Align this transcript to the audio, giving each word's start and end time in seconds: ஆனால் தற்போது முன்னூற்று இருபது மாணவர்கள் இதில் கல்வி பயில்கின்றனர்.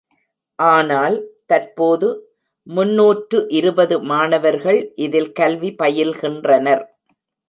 ஆனால் 0.59 1.15
தற்போது 1.45 2.07
முன்னூற்று 2.67 3.39
இருபது 3.49 3.95
மாணவர்கள் 4.03 4.79
இதில் 5.05 5.31
கல்வி 5.33 5.71
பயில்கின்றனர். 5.79 6.83